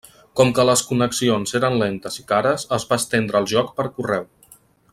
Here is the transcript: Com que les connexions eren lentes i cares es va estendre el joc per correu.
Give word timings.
Com 0.39 0.53
que 0.59 0.63
les 0.69 0.81
connexions 0.91 1.53
eren 1.59 1.77
lentes 1.81 2.17
i 2.21 2.25
cares 2.31 2.65
es 2.79 2.87
va 2.93 2.99
estendre 3.03 3.43
el 3.45 3.49
joc 3.53 3.71
per 3.81 3.87
correu. 3.99 4.27